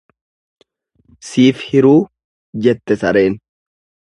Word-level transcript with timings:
"""Siif 1.27 1.61
hiruu""jette 1.67 3.01
sareen." 3.05 3.41